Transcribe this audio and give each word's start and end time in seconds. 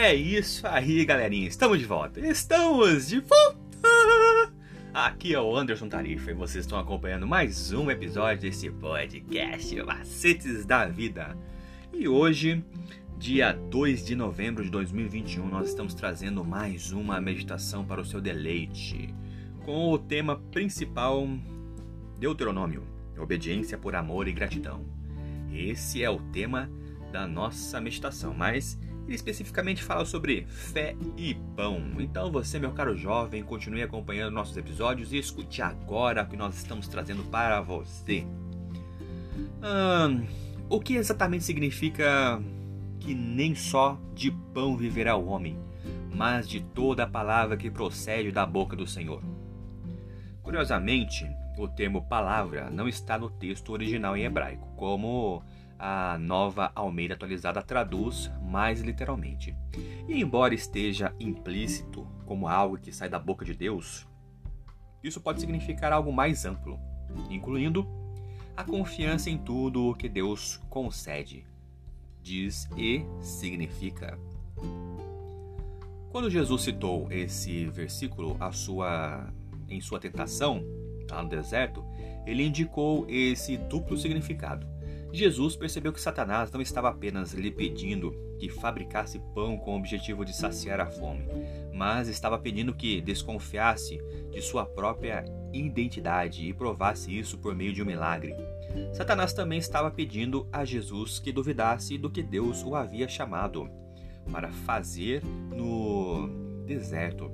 É 0.00 0.14
isso 0.14 0.64
aí, 0.64 1.04
galerinha. 1.04 1.48
Estamos 1.48 1.80
de 1.80 1.84
volta. 1.84 2.20
Estamos 2.20 3.08
de 3.08 3.18
volta. 3.18 3.58
Aqui 4.94 5.34
é 5.34 5.40
o 5.40 5.56
Anderson 5.56 5.88
Tarifa 5.88 6.30
e 6.30 6.34
vocês 6.34 6.64
estão 6.64 6.78
acompanhando 6.78 7.26
mais 7.26 7.72
um 7.72 7.90
episódio 7.90 8.42
desse 8.42 8.70
podcast 8.70 9.74
Macetes 9.82 10.64
da 10.64 10.86
Vida. 10.86 11.36
E 11.92 12.06
hoje, 12.06 12.64
dia 13.18 13.50
2 13.52 14.06
de 14.06 14.14
novembro 14.14 14.62
de 14.62 14.70
2021, 14.70 15.48
nós 15.48 15.68
estamos 15.68 15.94
trazendo 15.94 16.44
mais 16.44 16.92
uma 16.92 17.20
meditação 17.20 17.84
para 17.84 18.00
o 18.00 18.04
seu 18.04 18.20
deleite, 18.20 19.12
com 19.64 19.90
o 19.90 19.98
tema 19.98 20.36
principal 20.52 21.28
Deuteronômio, 22.20 22.86
obediência 23.18 23.76
por 23.76 23.96
amor 23.96 24.28
e 24.28 24.32
gratidão. 24.32 24.86
Esse 25.52 26.04
é 26.04 26.08
o 26.08 26.20
tema 26.30 26.70
da 27.10 27.26
nossa 27.26 27.80
meditação, 27.80 28.32
mas 28.32 28.78
ele 29.08 29.16
especificamente 29.16 29.82
fala 29.82 30.04
sobre 30.04 30.46
fé 30.46 30.94
e 31.16 31.34
pão. 31.56 31.82
Então 31.98 32.30
você, 32.30 32.58
meu 32.58 32.72
caro 32.72 32.94
jovem, 32.94 33.42
continue 33.42 33.82
acompanhando 33.82 34.34
nossos 34.34 34.56
episódios 34.56 35.12
e 35.12 35.18
escute 35.18 35.62
agora 35.62 36.22
o 36.22 36.26
que 36.26 36.36
nós 36.36 36.54
estamos 36.56 36.86
trazendo 36.86 37.24
para 37.24 37.60
você. 37.62 38.26
Hum, 39.62 40.26
o 40.68 40.78
que 40.78 40.94
exatamente 40.94 41.44
significa 41.44 42.40
que 43.00 43.14
nem 43.14 43.54
só 43.54 43.98
de 44.14 44.30
pão 44.30 44.76
viverá 44.76 45.16
o 45.16 45.28
homem, 45.28 45.58
mas 46.14 46.46
de 46.46 46.60
toda 46.60 47.04
a 47.04 47.08
palavra 47.08 47.56
que 47.56 47.70
procede 47.70 48.30
da 48.30 48.44
boca 48.44 48.76
do 48.76 48.86
Senhor? 48.86 49.22
Curiosamente, 50.42 51.26
o 51.56 51.66
termo 51.66 52.06
palavra 52.06 52.68
não 52.70 52.86
está 52.86 53.16
no 53.18 53.30
texto 53.30 53.72
original 53.72 54.16
em 54.16 54.24
hebraico, 54.24 54.68
como 54.76 55.42
a 55.78 56.18
nova 56.18 56.72
Almeida 56.74 57.14
atualizada 57.14 57.62
traduz 57.62 58.30
mais 58.42 58.80
literalmente. 58.80 59.56
E 60.08 60.20
embora 60.20 60.54
esteja 60.54 61.14
implícito 61.20 62.06
como 62.26 62.48
algo 62.48 62.78
que 62.78 62.92
sai 62.92 63.08
da 63.08 63.18
boca 63.18 63.44
de 63.44 63.54
Deus, 63.54 64.06
isso 65.02 65.20
pode 65.20 65.40
significar 65.40 65.92
algo 65.92 66.12
mais 66.12 66.44
amplo, 66.44 66.78
incluindo 67.30 67.86
a 68.56 68.64
confiança 68.64 69.30
em 69.30 69.38
tudo 69.38 69.90
o 69.90 69.94
que 69.94 70.08
Deus 70.08 70.60
concede, 70.68 71.46
diz 72.20 72.68
e 72.76 73.04
significa. 73.20 74.18
Quando 76.10 76.28
Jesus 76.28 76.62
citou 76.62 77.06
esse 77.12 77.66
versículo 77.66 78.36
sua, 78.52 79.32
em 79.68 79.80
sua 79.80 80.00
tentação 80.00 80.64
lá 81.08 81.22
no 81.22 81.28
deserto, 81.28 81.84
ele 82.26 82.44
indicou 82.44 83.06
esse 83.08 83.56
duplo 83.56 83.96
significado 83.96 84.77
Jesus 85.12 85.56
percebeu 85.56 85.92
que 85.92 86.00
Satanás 86.00 86.52
não 86.52 86.60
estava 86.60 86.90
apenas 86.90 87.32
lhe 87.32 87.50
pedindo 87.50 88.12
que 88.38 88.48
fabricasse 88.48 89.18
pão 89.34 89.56
com 89.56 89.72
o 89.72 89.78
objetivo 89.78 90.24
de 90.24 90.36
saciar 90.36 90.80
a 90.80 90.86
fome, 90.86 91.26
mas 91.72 92.08
estava 92.08 92.38
pedindo 92.38 92.74
que 92.74 93.00
desconfiasse 93.00 94.00
de 94.30 94.40
sua 94.42 94.66
própria 94.66 95.24
identidade 95.52 96.46
e 96.46 96.52
provasse 96.52 97.16
isso 97.16 97.38
por 97.38 97.54
meio 97.54 97.72
de 97.72 97.82
um 97.82 97.86
milagre. 97.86 98.34
Satanás 98.92 99.32
também 99.32 99.58
estava 99.58 99.90
pedindo 99.90 100.46
a 100.52 100.64
Jesus 100.64 101.18
que 101.18 101.32
duvidasse 101.32 101.96
do 101.96 102.10
que 102.10 102.22
Deus 102.22 102.62
o 102.62 102.74
havia 102.74 103.08
chamado 103.08 103.68
para 104.30 104.50
fazer 104.50 105.22
no 105.24 106.28
deserto, 106.66 107.32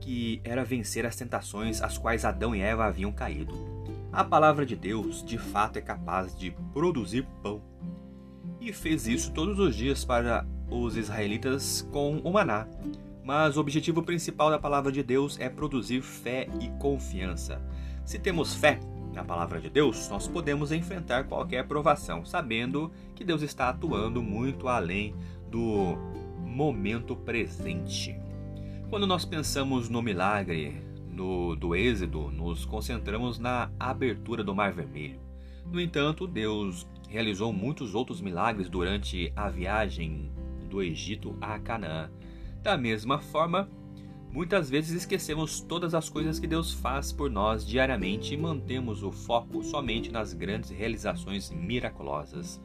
que 0.00 0.40
era 0.44 0.64
vencer 0.64 1.04
as 1.04 1.16
tentações 1.16 1.82
às 1.82 1.98
quais 1.98 2.24
Adão 2.24 2.54
e 2.54 2.60
Eva 2.60 2.84
haviam 2.86 3.12
caído. 3.12 3.54
A 4.12 4.24
palavra 4.24 4.64
de 4.64 4.74
Deus 4.74 5.22
de 5.24 5.36
fato 5.36 5.78
é 5.78 5.82
capaz 5.82 6.36
de 6.36 6.50
produzir 6.72 7.26
pão. 7.42 7.60
E 8.60 8.72
fez 8.72 9.06
isso 9.06 9.32
todos 9.32 9.58
os 9.58 9.74
dias 9.76 10.04
para 10.04 10.46
os 10.70 10.96
israelitas 10.96 11.86
com 11.92 12.18
o 12.18 12.32
maná. 12.32 12.66
Mas 13.22 13.56
o 13.56 13.60
objetivo 13.60 14.02
principal 14.02 14.50
da 14.50 14.58
palavra 14.58 14.90
de 14.90 15.02
Deus 15.02 15.38
é 15.38 15.48
produzir 15.48 16.00
fé 16.00 16.48
e 16.60 16.68
confiança. 16.78 17.60
Se 18.04 18.18
temos 18.18 18.54
fé 18.54 18.78
na 19.12 19.24
palavra 19.24 19.60
de 19.60 19.68
Deus, 19.68 20.08
nós 20.08 20.28
podemos 20.28 20.70
enfrentar 20.70 21.24
qualquer 21.24 21.66
provação, 21.66 22.24
sabendo 22.24 22.92
que 23.14 23.24
Deus 23.24 23.42
está 23.42 23.68
atuando 23.68 24.22
muito 24.22 24.68
além 24.68 25.14
do 25.50 25.96
momento 26.44 27.16
presente. 27.16 28.16
Quando 28.88 29.06
nós 29.06 29.24
pensamos 29.24 29.88
no 29.88 30.00
milagre 30.00 30.80
no, 31.16 31.56
do 31.56 31.74
Êxodo, 31.74 32.30
nos 32.30 32.66
concentramos 32.66 33.38
na 33.38 33.70
abertura 33.80 34.44
do 34.44 34.54
Mar 34.54 34.72
Vermelho. 34.72 35.18
No 35.72 35.80
entanto, 35.80 36.26
Deus 36.26 36.86
realizou 37.08 37.52
muitos 37.52 37.94
outros 37.94 38.20
milagres 38.20 38.68
durante 38.68 39.32
a 39.34 39.48
viagem 39.48 40.30
do 40.68 40.82
Egito 40.82 41.36
a 41.40 41.58
Canaã. 41.58 42.10
Da 42.62 42.76
mesma 42.76 43.18
forma, 43.18 43.68
muitas 44.30 44.68
vezes 44.68 44.92
esquecemos 44.92 45.60
todas 45.60 45.94
as 45.94 46.08
coisas 46.08 46.38
que 46.38 46.46
Deus 46.46 46.72
faz 46.74 47.12
por 47.12 47.30
nós 47.30 47.66
diariamente 47.66 48.34
e 48.34 48.36
mantemos 48.36 49.02
o 49.02 49.10
foco 49.10 49.64
somente 49.64 50.12
nas 50.12 50.34
grandes 50.34 50.70
realizações 50.70 51.50
miraculosas. 51.50 52.60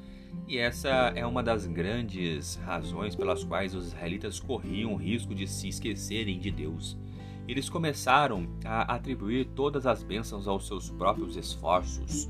E 0.48 0.58
essa 0.58 0.90
é 1.16 1.26
uma 1.26 1.42
das 1.42 1.66
grandes 1.66 2.56
razões 2.56 3.16
pelas 3.16 3.44
quais 3.44 3.74
os 3.74 3.88
israelitas 3.88 4.40
corriam 4.40 4.94
o 4.94 4.98
risco 4.98 5.34
de 5.34 5.48
se 5.48 5.70
esquecerem 5.70 6.40
de 6.40 6.52
Deus 6.52 6.98
eles 7.48 7.70
começaram 7.70 8.48
a 8.64 8.94
atribuir 8.94 9.46
todas 9.56 9.86
as 9.86 10.04
bênçãos 10.04 10.48
aos 10.48 10.68
seus 10.68 10.90
próprios 10.90 11.36
esforços. 11.36 12.30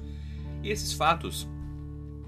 E 0.63 0.69
esses 0.69 0.94
fatos 0.94 1.47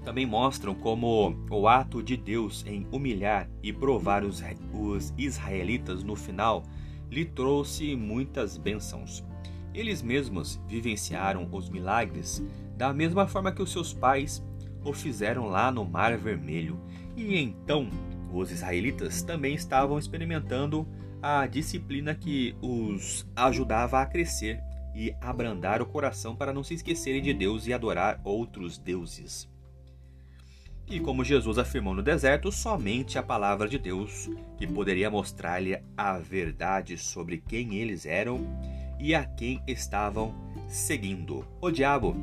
também 0.04 0.26
mostram 0.26 0.74
como 0.74 1.34
o 1.50 1.66
ato 1.66 2.02
de 2.02 2.16
Deus 2.16 2.64
em 2.66 2.86
humilhar 2.92 3.48
e 3.62 3.72
provar 3.72 4.22
os, 4.22 4.42
os 4.72 5.14
israelitas 5.16 6.02
no 6.02 6.14
final 6.14 6.62
lhe 7.10 7.24
trouxe 7.24 7.96
muitas 7.96 8.56
bênçãos. 8.58 9.24
Eles 9.72 10.02
mesmos 10.02 10.60
vivenciaram 10.68 11.48
os 11.50 11.68
milagres 11.68 12.44
da 12.76 12.92
mesma 12.92 13.26
forma 13.26 13.50
que 13.50 13.62
os 13.62 13.72
seus 13.72 13.92
pais 13.92 14.44
o 14.84 14.92
fizeram 14.92 15.48
lá 15.48 15.70
no 15.70 15.84
Mar 15.84 16.16
Vermelho. 16.18 16.78
E 17.16 17.36
então 17.38 17.88
os 18.32 18.50
israelitas 18.50 19.22
também 19.22 19.54
estavam 19.54 19.98
experimentando 19.98 20.86
a 21.26 21.46
disciplina 21.46 22.14
que 22.14 22.54
os 22.60 23.26
ajudava 23.34 23.98
a 23.98 24.04
crescer 24.04 24.62
e 24.94 25.16
abrandar 25.22 25.80
o 25.80 25.86
coração 25.86 26.36
para 26.36 26.52
não 26.52 26.62
se 26.62 26.74
esquecerem 26.74 27.22
de 27.22 27.32
Deus 27.32 27.66
e 27.66 27.72
adorar 27.72 28.20
outros 28.22 28.76
deuses. 28.76 29.48
E 30.86 31.00
como 31.00 31.24
Jesus 31.24 31.56
afirmou 31.56 31.94
no 31.94 32.02
deserto, 32.02 32.52
somente 32.52 33.18
a 33.18 33.22
palavra 33.22 33.66
de 33.66 33.78
Deus 33.78 34.28
que 34.58 34.66
poderia 34.66 35.10
mostrar-lhe 35.10 35.82
a 35.96 36.18
verdade 36.18 36.98
sobre 36.98 37.38
quem 37.38 37.76
eles 37.76 38.04
eram 38.04 38.46
e 39.00 39.14
a 39.14 39.24
quem 39.24 39.62
estavam 39.66 40.34
seguindo. 40.68 41.48
O 41.58 41.70
diabo 41.70 42.14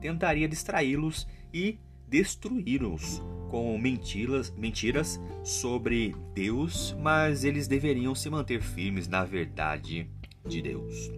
tentaria 0.00 0.46
distraí-los 0.46 1.26
e 1.52 1.76
destruí-los 2.06 3.20
com 3.54 3.78
mentiras, 3.78 4.52
mentiras 4.56 5.20
sobre 5.44 6.12
Deus, 6.34 6.92
mas 6.98 7.44
eles 7.44 7.68
deveriam 7.68 8.12
se 8.12 8.28
manter 8.28 8.60
firmes 8.60 9.06
na 9.06 9.24
verdade 9.24 10.10
de 10.44 10.60
Deus. 10.60 11.12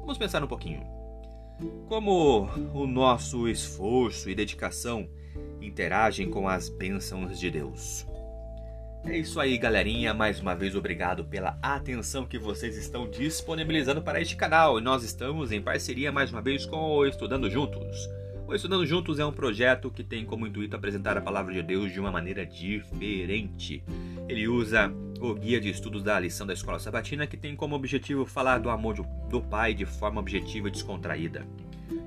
Vamos 0.00 0.18
pensar 0.18 0.44
um 0.44 0.46
pouquinho. 0.46 0.82
Como 1.88 2.46
o 2.74 2.86
nosso 2.86 3.48
esforço 3.48 4.28
e 4.28 4.34
dedicação 4.34 5.08
interagem 5.62 6.28
com 6.28 6.46
as 6.46 6.68
bênçãos 6.68 7.40
de 7.40 7.50
Deus? 7.50 8.06
É 9.06 9.16
isso 9.16 9.40
aí, 9.40 9.56
galerinha. 9.56 10.12
Mais 10.12 10.40
uma 10.40 10.54
vez, 10.54 10.74
obrigado 10.74 11.24
pela 11.24 11.58
atenção 11.62 12.26
que 12.26 12.38
vocês 12.38 12.76
estão 12.76 13.08
disponibilizando 13.08 14.02
para 14.02 14.20
este 14.20 14.36
canal. 14.36 14.78
E 14.78 14.82
nós 14.82 15.02
estamos 15.02 15.52
em 15.52 15.62
parceria 15.62 16.12
mais 16.12 16.30
uma 16.30 16.42
vez 16.42 16.66
com 16.66 16.76
o 16.76 17.06
Estudando 17.06 17.48
Juntos. 17.48 18.06
O 18.48 18.54
Estudando 18.54 18.86
Juntos 18.86 19.18
é 19.18 19.26
um 19.26 19.30
projeto 19.30 19.90
que 19.90 20.02
tem 20.02 20.24
como 20.24 20.46
intuito 20.46 20.74
apresentar 20.74 21.18
a 21.18 21.20
palavra 21.20 21.52
de 21.52 21.62
Deus 21.62 21.92
de 21.92 22.00
uma 22.00 22.10
maneira 22.10 22.46
diferente. 22.46 23.84
Ele 24.26 24.48
usa 24.48 24.90
o 25.20 25.34
guia 25.34 25.60
de 25.60 25.68
estudos 25.68 26.02
da 26.02 26.18
lição 26.18 26.46
da 26.46 26.54
Escola 26.54 26.78
Sabatina, 26.78 27.26
que 27.26 27.36
tem 27.36 27.54
como 27.54 27.76
objetivo 27.76 28.24
falar 28.24 28.56
do 28.56 28.70
amor 28.70 28.94
do 29.28 29.42
Pai 29.42 29.74
de 29.74 29.84
forma 29.84 30.18
objetiva 30.18 30.68
e 30.68 30.70
descontraída. 30.70 31.46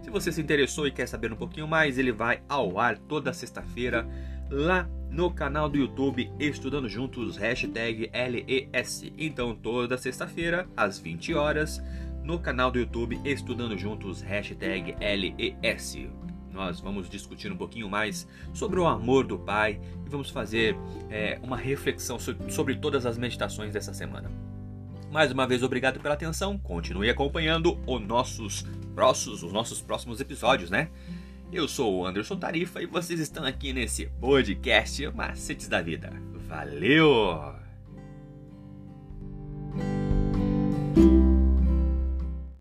Se 0.01 0.09
você 0.09 0.31
se 0.31 0.41
interessou 0.41 0.87
e 0.87 0.91
quer 0.91 1.07
saber 1.07 1.31
um 1.31 1.35
pouquinho 1.35 1.67
mais, 1.67 1.99
ele 1.99 2.11
vai 2.11 2.41
ao 2.49 2.79
ar 2.79 2.97
toda 2.97 3.31
sexta-feira 3.33 4.07
lá 4.49 4.89
no 5.11 5.29
canal 5.29 5.69
do 5.69 5.77
YouTube 5.77 6.27
Estudando 6.39 6.89
Juntos, 6.89 7.37
hashtag 7.37 8.09
LES. 8.11 9.13
Então, 9.15 9.53
toda 9.53 9.95
sexta-feira, 9.95 10.67
às 10.75 10.97
20 10.97 11.35
horas, 11.35 11.79
no 12.23 12.39
canal 12.39 12.71
do 12.71 12.79
YouTube 12.79 13.21
Estudando 13.23 13.77
Juntos, 13.77 14.23
hashtag 14.23 14.95
LES 14.99 16.09
nós 16.53 16.79
vamos 16.79 17.09
discutir 17.09 17.51
um 17.51 17.57
pouquinho 17.57 17.89
mais 17.89 18.27
sobre 18.53 18.79
o 18.79 18.87
amor 18.87 19.25
do 19.25 19.37
Pai 19.37 19.79
e 20.05 20.09
vamos 20.09 20.29
fazer 20.29 20.75
é, 21.09 21.39
uma 21.41 21.57
reflexão 21.57 22.17
sobre 22.19 22.75
todas 22.75 23.05
as 23.05 23.17
meditações 23.17 23.73
dessa 23.73 23.93
semana. 23.93 24.31
Mais 25.11 25.31
uma 25.31 25.45
vez, 25.45 25.61
obrigado 25.61 25.99
pela 25.99 26.13
atenção. 26.13 26.57
Continue 26.57 27.09
acompanhando 27.09 27.77
os 27.85 28.01
nossos 28.01 28.65
próximos, 28.95 29.43
os 29.43 29.51
nossos 29.51 29.81
próximos 29.81 30.21
episódios, 30.21 30.69
né? 30.69 30.89
Eu 31.51 31.67
sou 31.67 31.97
o 31.97 32.05
Anderson 32.05 32.37
Tarifa 32.37 32.81
e 32.81 32.85
vocês 32.85 33.19
estão 33.19 33.43
aqui 33.43 33.73
nesse 33.73 34.05
podcast 34.21 35.05
Macetes 35.09 35.67
da 35.67 35.81
Vida. 35.81 36.13
Valeu! 36.47 37.60